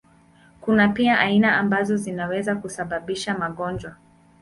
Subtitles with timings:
[0.61, 3.95] Kuna pia aina ambazo zinaweza kusababisha magonjwa.